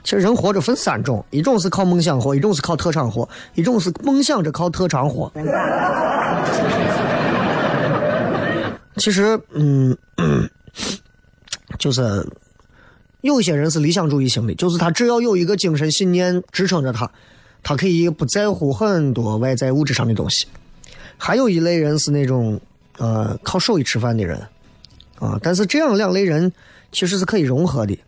[0.07, 5.29] 其实人活着分三种，一种是靠梦想活，一种是靠特长活，一种是梦想着靠特长活。
[8.95, 9.93] 其实，嗯，
[11.77, 12.25] 就是
[13.19, 17.11] 有一些人是理想主义型的，就是他只要有一个精神信念支撑着他，
[17.61, 20.47] 他可以不在乎很多外在物质上的东西。
[21.17, 22.57] 还有一类人是那种
[22.97, 24.41] 呃靠手艺吃饭的人
[25.19, 26.49] 啊，但是这样两类人
[26.93, 27.99] 其实是可以融合的。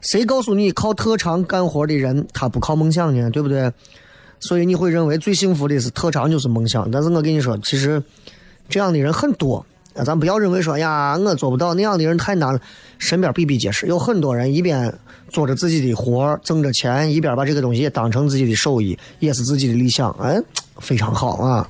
[0.00, 3.30] 谁告诉你靠特长干活的人他不靠梦想呢？
[3.30, 3.72] 对不对？
[4.38, 8.02] 所以你会认为最幸福的是特长就是梦想，但是我跟你说，其实
[8.68, 9.64] 这样的人很多。
[9.94, 12.60] 啊，咱不要认为说呀，我做不到那样的人太难了。
[12.98, 14.92] 身边比比皆是，有很多人一边
[15.30, 20.10] 做着自己的活挣着钱，一边把这个东西当成自己的手艺，也是自己的理想。
[20.20, 20.38] 哎，
[20.80, 21.66] 非常好啊！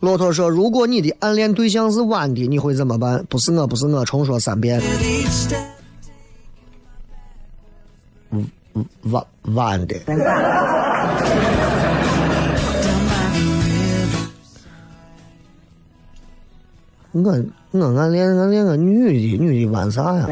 [0.00, 3.24] 骆驼说：“如果你的暗恋对象是弯的，你会怎么办？
[3.28, 4.80] 不是我，不是我，重说三遍。
[9.10, 9.96] 弯弯的。
[17.10, 20.28] 我我暗恋暗恋个女的，女的弯啥呀？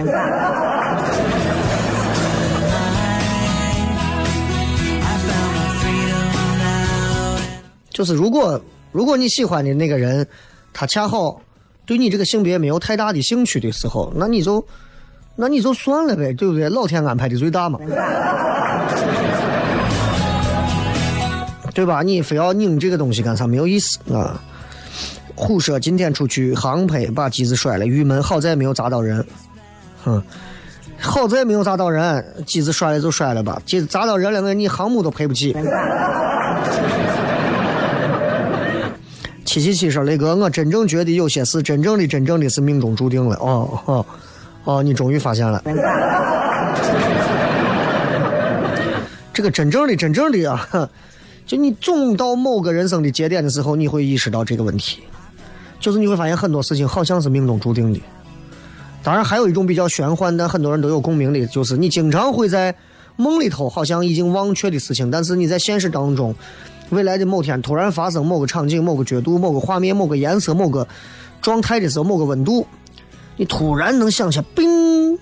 [7.91, 8.61] 就是如果
[8.97, 10.27] 如果你喜欢的那个人，
[10.73, 11.39] 他恰好
[11.85, 14.67] 对你这个性别没有太大的兴趣的时候，那你就
[15.35, 16.67] 那你就算了呗，对不对？
[16.71, 17.79] 老天安排的最大嘛，
[21.75, 22.01] 对吧？
[22.01, 23.47] 你非要拧这个东西干啥？
[23.47, 24.41] 没有意思啊！
[25.35, 29.23] 虎说今天出去航拍，把机子摔了，郁闷，好在没有砸到人。
[30.05, 30.23] 哼，
[30.99, 35.55] 好在没有砸到人，机子摔了就摔了吧，机子砸到人了，那你航母都赔不起。
[39.57, 43.35] 七七七说：“雷哥，我真正觉得有些事，真正的、真正的是命中注定了。
[43.37, 44.07] 哦哦
[44.65, 45.63] 哦，你终于发现了，
[49.33, 50.87] 这个真正的、真正的啊，
[51.47, 54.99] 就你总到某个人生的节点的时候，你会意识到这个问题，
[55.81, 58.01] 就是你会发现很多事情好像是命中注定的。
[59.03, 62.75] 当然，还有一种比较玄幻，但很多人都有共鸣的，就是你经常会在
[63.17, 66.35] 梦里头好像已经忘却的事情，但是你在现实当中。”
[66.91, 70.87] 未来的某天突然发生某个场景、某个角度、某个画面、某个颜色、某个
[71.43, 72.67] 状态的时候，某个温度，
[73.37, 75.19] 你突然能想起，冰，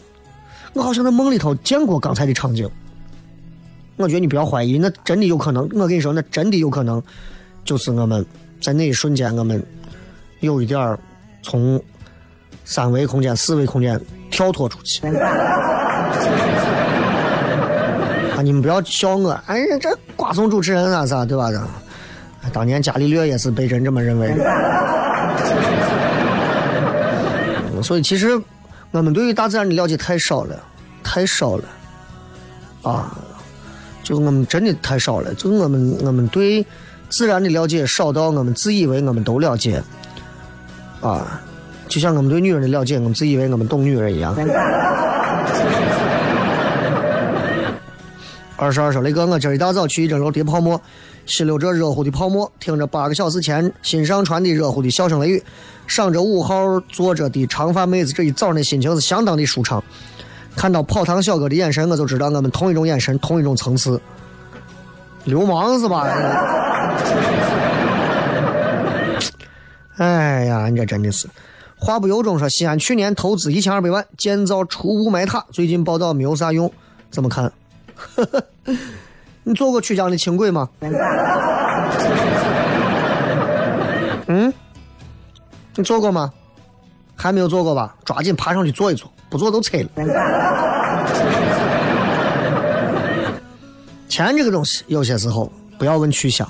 [0.75, 2.69] 我好像在梦里头见过刚才的场景。
[3.97, 5.69] 我觉得你不要怀疑，那真的有可能。
[5.73, 7.03] 我跟你说，那真的有可能，
[7.65, 8.27] 就是我们
[8.61, 9.65] 在那一瞬间，我们
[10.41, 10.99] 有一点儿
[11.43, 11.81] 从
[12.65, 14.01] 三维空间、四维空间
[14.31, 15.01] 跳脱出去。
[18.45, 21.51] 你们不要笑我，哎呀，这瓜怂主持人啊，啥对吧？
[21.51, 21.61] 这
[22.53, 24.35] 当年伽利略也是被人这么认为。
[27.83, 28.41] 所以其实
[28.91, 30.57] 我们对于大自然的了解太少了，
[31.03, 31.65] 太少了
[32.83, 33.17] 啊！
[34.03, 36.65] 就我们真的太少了，就我们我们对
[37.09, 39.83] 自然的了解少到我们自以为我们都了解
[41.01, 41.41] 啊！
[41.89, 44.35] 就像我们对女人的了解，我们自以为我们懂女人一样。
[48.57, 50.81] 二十二说：“雷哥，我今儿一大早去一整楼叠泡沫，
[51.27, 55.43] 吸溜着热乎的泡沫，听着八个小时前新上传的热乎的笑声雷雨，
[55.89, 59.83] 赏着五号坐着的长发妹子，这一早上的心情是相当的舒畅。
[60.55, 64.01] 看到跑堂小哥的眼神，我就知道我们同一种眼神，同一种层次。
[65.25, 66.07] 流氓是吧？
[69.97, 71.27] 哎呀，你这真的是。
[71.77, 76.73] 话不由衷说，西安去年投资一千二百万建造储物霾塔，最近报道没有啥用，
[77.11, 77.53] 怎么看？”
[78.17, 78.45] 呵呵，
[79.43, 80.69] 你坐过曲江的轻轨吗？
[84.27, 84.53] 嗯，
[85.77, 86.33] 你坐过吗？
[87.15, 87.95] 还没有坐过吧？
[88.05, 89.89] 抓紧爬上去坐一坐，不坐都拆了。
[94.09, 96.49] 钱这个东西，有些时候不要问去向，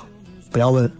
[0.51, 0.91] 不要问，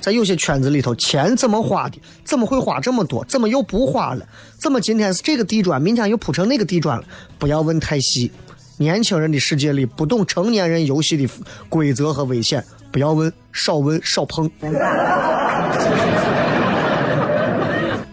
[0.00, 2.00] 在有些圈子里头，钱怎么花的？
[2.24, 3.24] 怎么会花这么多？
[3.26, 4.26] 怎么又不花了？
[4.58, 7.04] 怎么今天是这个地砖，明天又铺成那个地砖了？
[7.38, 8.30] 不要问太细。
[8.78, 11.28] 年轻人的世界里不懂成年人游戏的
[11.68, 14.50] 规则和危险，不要问，少问少碰。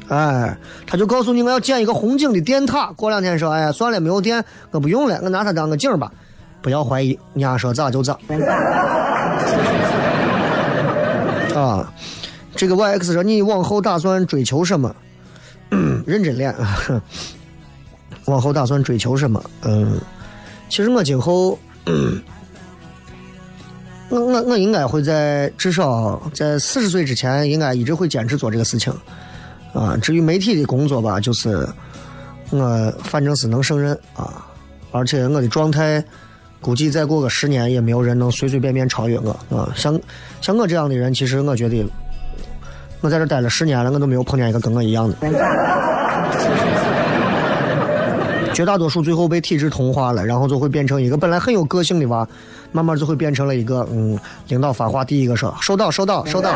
[0.08, 2.92] 哎，他就告诉你我要建一个红警的电塔。
[2.96, 6.12] 过两天说，哎呀，算了，没有电，我不用了，我拿它当个景吧。
[6.62, 8.18] 不要怀疑，人家说咋就咋。
[11.56, 11.92] 啊，
[12.56, 14.96] 这个 Y X 说你往后打算追求什么？
[16.06, 16.54] 认真练。
[18.26, 19.44] 往后打算追求什么？
[19.64, 20.00] 嗯。
[20.70, 21.58] 其实我今后，
[24.10, 28.94] 我我我应该会在至少在四十岁之前，应该一直会坚持做这个事情。
[29.74, 31.68] 啊，至于媒体的工作吧，就是
[32.50, 34.46] 我反正是能胜任啊，
[34.92, 36.04] 而且我的状态，
[36.62, 39.72] 估计再过个十年，也没有人能随随便便超越我啊。
[39.76, 40.00] 像
[40.40, 41.86] 像我这样的人，其实我觉得，
[43.02, 45.18] 我在这待了十年了，我都没有碰见一个跟我一样的。
[48.56, 52.26] 绝大多数最后被体制同化了，然后就会变成一个本来很有个性的娃，
[52.72, 56.52] 慢慢就会变成了一个嗯，领导发话第一个说收到收到收到，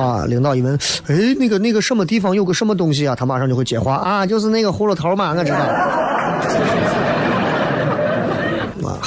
[0.00, 5.58] 啊，领导一问，哎，那个那个什么地方有个什么东西啊，他马上就会接话啊，就是那个葫芦头嘛，我知道。
[8.86, 9.00] 啊，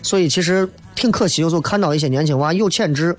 [0.00, 3.16] 所以其实挺可惜，有时候看到一些年轻娃有潜质，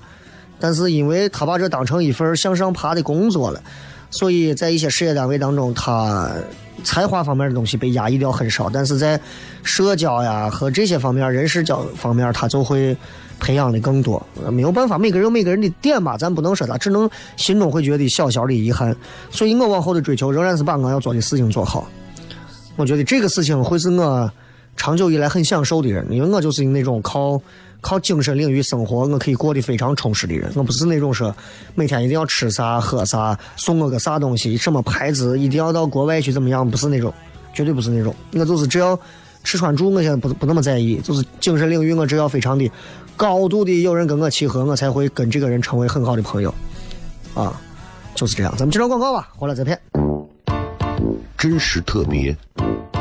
[0.58, 3.60] 但是因为他把这当成一份向上爬的工作了。
[4.10, 6.30] 所以在一些事业单位当中，他
[6.84, 9.20] 才华方面的东西被压抑掉很少，但是在
[9.62, 12.96] 社交呀和这些方面、人事交方面，他就会
[13.40, 14.24] 培养的更多。
[14.50, 18.94] 没有办法，每个人有每个人的点吧，咱不能说他，只能心中会觉得小小的遗憾。
[19.30, 21.88] 所以我往后的追求仍然是把我要做的事情做好。
[22.76, 24.30] 我觉得这个事情会是我
[24.76, 27.40] 长久以来很享受的人，因为我就是那种靠
[27.80, 30.50] 靠精神领域生活，我可以过得非常充实的人。
[30.54, 31.34] 我不是那种说
[31.74, 37.12] 每天一定要吃啥喝啥，送我个啥东西，什么牌子一定要到国外去怎么样，不是那种，
[37.52, 38.14] 绝对不是那种。
[38.32, 38.98] 我就是只要
[39.44, 42.70] 吃穿住，我现在不不那么在意，就是精神领域我只要非常的
[43.16, 46.54] 高度的有人跟我契合，我才会跟这个人成为很好的朋友。
[47.34, 47.60] 啊，
[48.14, 48.52] 就是这样。
[48.56, 49.78] 咱们接着广告吧，回来再片。
[51.36, 52.34] 真实特别，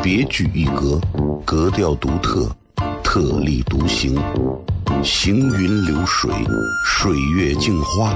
[0.05, 1.01] 别具一格，
[1.43, 2.47] 格调独特，
[3.03, 4.15] 特立独行，
[5.03, 6.29] 行云流水，
[6.85, 8.15] 水月镜花，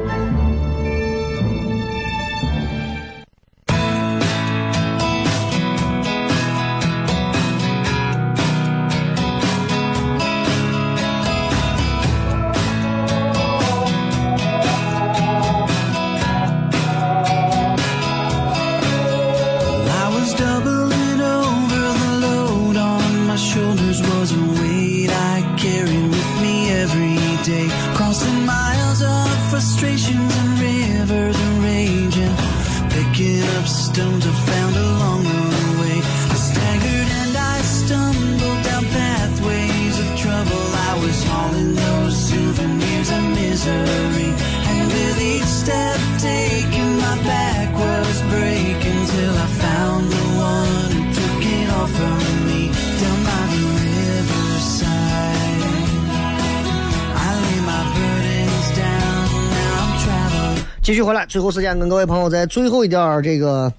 [61.01, 63.73] 续回来，最后时间跟各位朋友在最后一点儿这个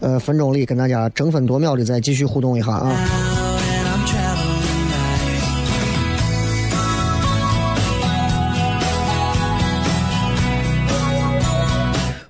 [0.00, 2.92] 呃分钟里跟大家争分夺秒的再继续互动一下啊。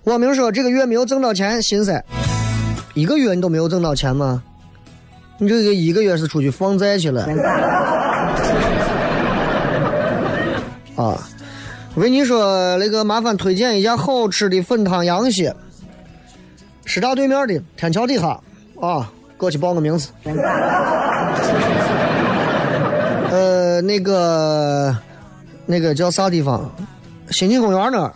[0.02, 2.04] 网民说这个月没有挣到钱，心塞。
[2.92, 4.42] 一个月你都没有挣到钱吗？
[5.38, 7.26] 你这个一个月是出去放债去了。
[10.96, 11.18] 啊，
[11.96, 15.54] 维尼说那个麻烦推荐一家好吃的粉汤羊血，
[16.84, 18.40] 师大对面的天桥底下
[18.80, 20.08] 啊，过去报个名字。
[23.30, 24.96] 呃，那个
[25.66, 26.68] 那个叫啥地方？
[27.30, 28.12] 新庆公园那儿。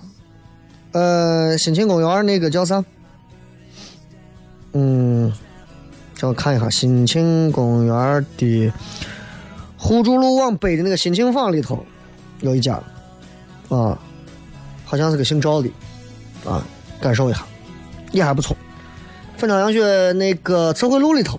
[0.91, 2.85] 呃，新庆公园那个叫啥？
[4.73, 5.33] 嗯，
[6.17, 8.73] 叫我看一下新庆公园的
[9.77, 11.85] 互助路往北的那个新庆坊里头
[12.41, 12.83] 有一家，
[13.69, 13.99] 啊，
[14.85, 15.69] 好像是个姓赵的，
[16.45, 16.63] 啊，
[17.01, 17.45] 感受一下，
[18.13, 18.57] 也还不错。
[19.37, 21.39] 粉汤羊血那个测绘路里头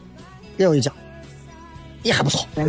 [0.57, 0.91] 也有一家，
[2.03, 2.47] 也还不错。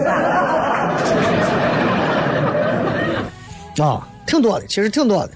[3.85, 5.33] 啊，挺多的，其实挺多的。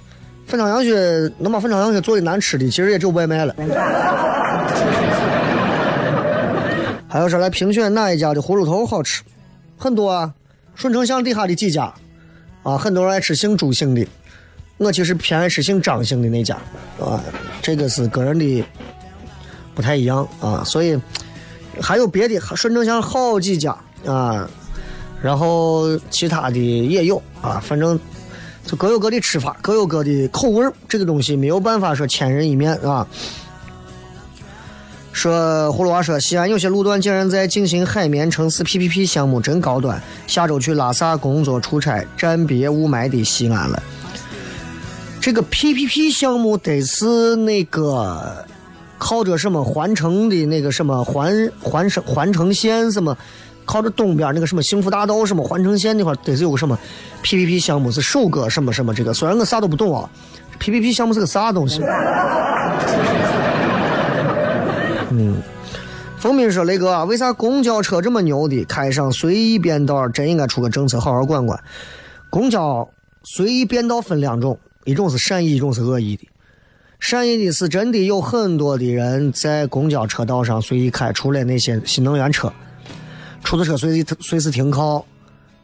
[0.46, 3.54] 粉汤羊血能把粉汤羊血做的难吃的，其实也只有外卖了。
[7.08, 9.22] 还有说来评选哪一家的葫芦头好吃，
[9.78, 10.34] 很多啊。
[10.74, 11.94] 顺城巷底下的几家，
[12.64, 14.04] 啊，很多人爱吃姓朱姓的，
[14.78, 16.56] 我其实偏爱吃姓张姓的那家，
[16.98, 17.22] 啊，
[17.62, 18.64] 这个是个人的
[19.72, 20.64] 不太一样啊。
[20.64, 21.00] 所以
[21.80, 24.50] 还有别的，顺城巷好几家啊，
[25.22, 27.96] 然后其他的也有啊，反正。
[28.66, 33.06] 就各有各的吃法，各有各的口味，这个东西没有办法说千人一面啊。
[35.14, 40.02] 说葫芦娃说，西安有些路段竟然在进行海绵城市 PPP 项目，真高端。
[40.26, 43.80] 下周去拉萨工作出差，暂别雾霾的西安了。
[45.20, 48.44] 这个 PPP 项目得是那个
[48.98, 53.16] 靠着什么环城的那个什么环环城环城线什么
[53.64, 56.76] 靠着东边那个什么幸福大道什么环城线那块得是有个什么
[57.22, 60.10] PPP 项目是首个什么什么这个，虽然我啥都不懂啊
[60.60, 61.80] ，PPP 项目是个啥东西？
[65.16, 65.40] 嗯，
[66.18, 71.62] 风鸣说雷哥，为啥公交车这么牛的，开上随意变道，真应该出个政策好好管管。
[72.30, 72.88] 公交
[73.22, 76.28] 随意变道分两种，一种是善意，一种是恶意的。
[76.98, 82.52] 善意的是真的有很多的人在公交车道上随意开，除了那些新能源车，
[83.44, 85.04] 出租车随时随时停靠，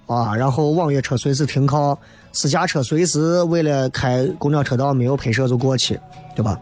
[0.06, 1.98] 啊，然后网约车随时停靠，
[2.30, 5.98] 私家车随时为了开公交车道没有拍摄就过去，
[6.36, 6.60] 对吧？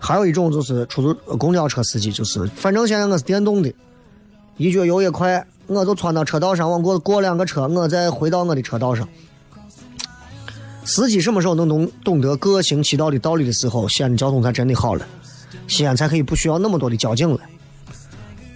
[0.00, 3.72] 还有一种就是出租公交车司机，就是反正现在我是电动的，
[4.56, 9.06] 一脚油也快，我就窜到车道上往过过两个车，我再回到我的车道上。
[10.82, 15.06] 司机什么时候能懂懂得各行其道的道理的时候，西安的交通才真的好了，
[15.68, 17.38] 西安才可以不需要那么多的交警了。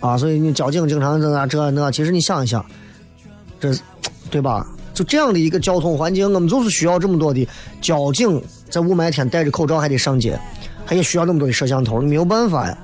[0.01, 2.65] 啊，所以你交警经常这那这那，其实你想一想，
[3.61, 3.73] 这
[4.31, 4.67] 对吧？
[4.93, 7.47] 就这样的一个交通环境，我们就是需要这么多的
[7.81, 10.39] 交警在雾霾天戴着口罩还得上街，
[10.85, 12.76] 还也需要那么多的摄像头，你没有办法呀。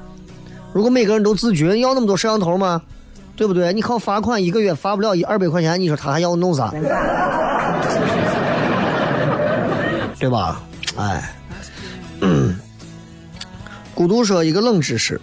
[0.72, 2.80] 如果每个人都自觉，要那么多摄像头吗？
[3.36, 3.72] 对不对？
[3.72, 6.70] 你靠罚款一个月罚不了一二百块钱，你说他还要弄啥？
[10.18, 10.60] 对吧？
[10.96, 11.32] 哎，
[13.94, 15.18] 孤独说一个冷知识：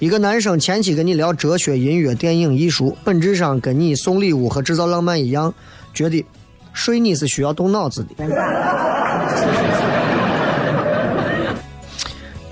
[0.00, 5.54] 一个男生前期跟你聊哲学、音乐、电影、艺术，本质上跟你送礼物和制造浪漫一样，
[5.92, 6.26] 觉得
[6.72, 8.10] 睡你是需要动脑子的。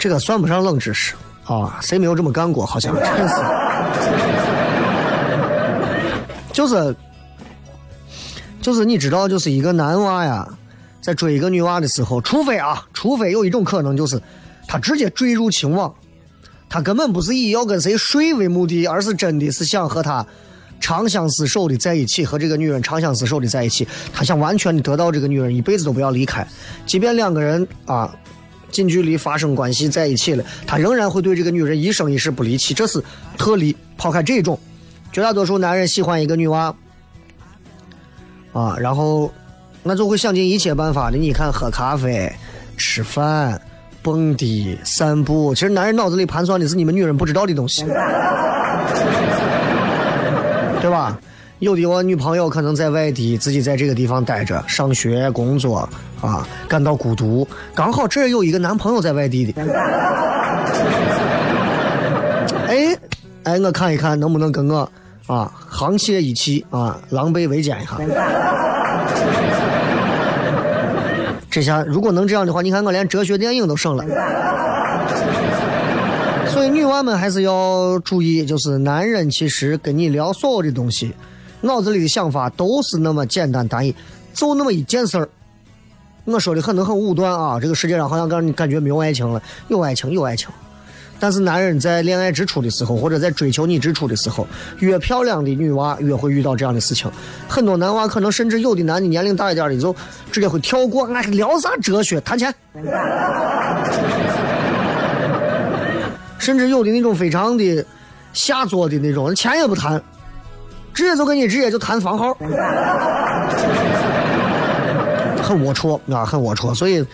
[0.03, 2.67] 这个算不上冷知识啊，谁没有这么干过？
[2.67, 3.35] 好像 真是，
[6.53, 6.97] 就是
[8.61, 10.49] 就是你知道，就是一个男娃呀。
[11.01, 14.21] 在追一个女娃的时候，除非啊，除非有一种可能就是，
[14.67, 15.95] 他直接坠入情网，
[16.69, 20.27] 他根本不是以要跟谁睡为目的，而是真的是想和他
[20.81, 26.45] 长相厮守的在一起，和这个女人长相厮守的在一起，他想完全的得到这个女人，一辈子都不要离开，
[26.87, 28.13] 即便两个人啊
[28.73, 33.01] 近距离发生关系在一起了，他仍然会对这个女人一生一世不离弃，这是
[33.39, 33.77] 特例。
[33.97, 34.59] 抛开这种，
[35.13, 36.75] 绝大多数男人喜欢一个女娃
[38.53, 39.33] 啊，然后。
[39.85, 42.33] 那就会想尽一切办法的，你看，喝咖啡、
[42.77, 43.61] 吃饭、
[44.01, 47.83] 蹦迪、散步，其实男人脑子里盘算的是你们女人不知道的东西，
[50.81, 51.19] 对吧？
[51.63, 55.89] 有的我女朋友可能在外地，自己在这个地方待着，上学、工作
[56.21, 57.47] 啊，感到孤独。
[57.73, 59.63] 刚好这儿有一个男朋友在外地的，
[62.67, 62.99] 哎
[63.45, 64.91] 哎，我看一看能不能跟我
[65.29, 67.97] 啊沆瀣一气啊，狼狈为奸一下。
[71.49, 74.05] 这下如果能这样的话，你看我连哲学电影都省了。
[76.49, 81.15] 所以女娃们还是要注意，就是男人其实跟你聊所有的东西，
[81.63, 83.95] 脑子里的想法都是那么简单单一，
[84.35, 85.29] 就那么一件事儿。
[86.25, 90.49] 我说的可能很武断啊，这个世界上好像让你感觉没有爱情了，有爱情有爱情。
[91.19, 94.45] 但是男人在恋爱之初的时候，或者在追求你之初的时候，
[94.81, 97.09] 越漂亮的女娃越会遇到这样的事情。
[97.49, 99.95] 很多男娃可能甚至有的男的年龄大一点的就
[100.33, 102.53] 直接会跳过，俺聊啥哲学，谈钱。
[106.39, 107.87] 甚至有的那种非常的
[108.33, 110.03] 下作的那种，钱也不谈，
[110.95, 112.35] 直接就跟你直接就谈房号，
[115.43, 116.75] 很龌龊啊，很龌龊。
[116.75, 117.05] 所以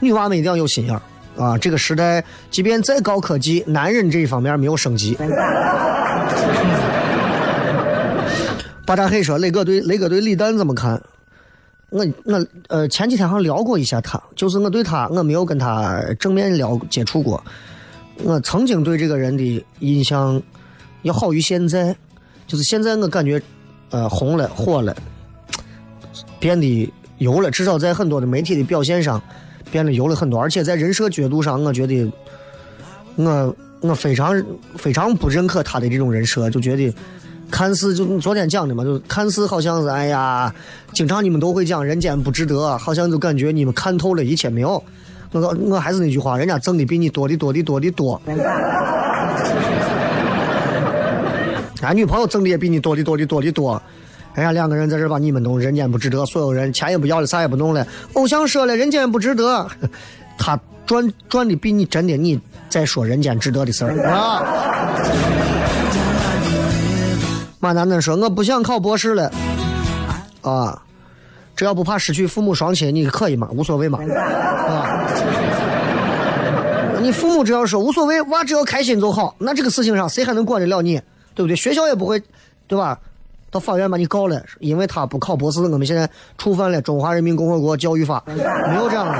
[0.00, 1.02] 女娃们一定要有心眼儿。
[1.36, 5.18] 啊，这个时代，即便再高科技，男人这一方面没有升级。
[8.86, 11.02] 巴扎黑说：“雷哥对雷哥对李诞怎么看？
[11.90, 17.44] 我我呃前几天好像聊过一下他，就是我对他我没有跟他正面聊接触过。
[18.24, 20.40] 我曾经对这个人的印象
[21.02, 21.94] 要好于现在，
[22.46, 23.40] 就是现在我感觉
[23.90, 24.96] 呃红了火了，
[26.38, 29.22] 变得油了，至少在很多的媒体的表现上。”
[29.68, 32.10] 变得油了很多，而且在人设角度上，我觉得
[33.16, 34.40] 我我非常
[34.76, 36.94] 非常不认可他的这种人设，就觉得
[37.50, 40.54] 看似就昨天讲的嘛，就看似好像是哎呀，
[40.92, 44.80] 经常你们都会讲人间不值得，好像就感觉你们看透了一切没有。
[45.32, 48.22] 我我还是那句话，人家挣的比你多的多的多的多。
[51.82, 53.80] 俺女朋友挣的也比你多的多的多的多。
[54.34, 56.26] 哎呀，两个人在这把你们弄，人间不值得。
[56.26, 57.86] 所有人钱也不要了，啥也不弄了。
[58.12, 59.66] 偶像说了，人间不值得。
[60.36, 64.42] 他赚赚的比你真的，你再说人间值得的事儿啊。
[67.60, 69.32] 马楠楠说：“我不想考博士了。”
[70.42, 70.82] 啊，
[71.56, 73.48] 只要不怕失去父母双亲，你可以吗？
[73.52, 73.98] 无所谓嘛。
[74.02, 75.00] 啊，
[77.00, 79.34] 你父母只要说无所谓，娃只要开心就好。
[79.38, 81.00] 那这个事情上谁还能管得了你？
[81.36, 81.54] 对不对？
[81.54, 82.20] 学校也不会，
[82.66, 82.98] 对吧？
[83.48, 89.16] 到法院把你告了，因为他不考博士，我们现在触犯了中华人民共和国教育法，没有这样的。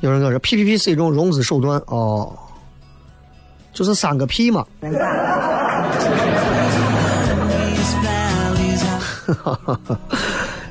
[0.00, 2.36] 有人跟我说 PPP 是一种融资手段哦，
[3.72, 4.66] 就是三个 P 嘛。
[4.82, 4.92] These
[8.02, 8.84] valleys
[9.44, 9.98] are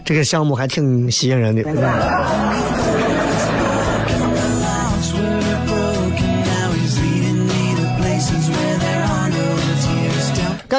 [0.06, 1.64] 这个项目还挺吸引人的。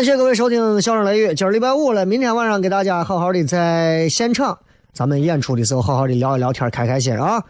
[0.03, 4.59] 感谢各位收听《笑声雷雨》，今儿礼拜五了，明天晚上给大家好好的在现场，
[4.92, 7.40] 咱们演出的时候好好的聊一聊天，开开心啊。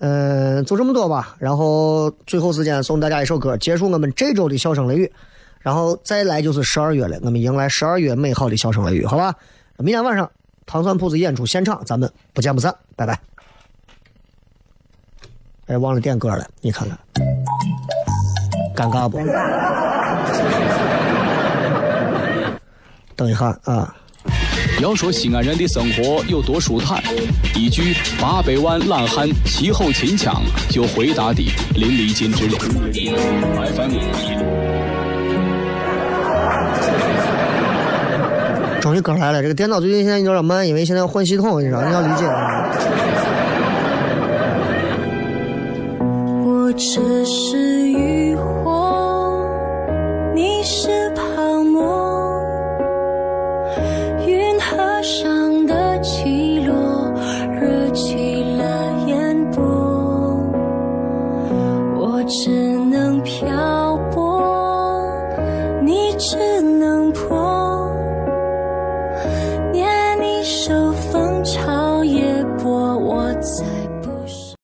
[0.00, 1.34] 嗯，就这么多吧。
[1.38, 5.10] 然后最后时间送大家一首歌，结束我们这周的笑声雷雨。
[5.60, 9.34] 然后再来就是十二月了，我们迎来十二月美好的笑声雷雨，好吧？
[9.78, 10.30] 明天晚上
[10.66, 13.18] 糖蒜铺子演出现场，咱们不见不散，拜拜。
[15.68, 16.98] 哎，忘了点歌了，你看看，
[18.76, 19.18] 尴尬不？
[23.16, 23.94] 等一下啊。
[24.80, 27.02] 要说西安人的生活有多舒坦，
[27.54, 31.42] 一句八百万懒汉气候勤强就回答的
[31.74, 32.58] 淋漓尽致了。
[38.80, 42.70] 终于歌来了，这个电脑最近现在有点慢，因为现在要换系统，你知道，你要理解啊。
[46.44, 49.42] 我只是渔火，
[50.34, 50.88] 你是
[62.28, 62.65] 是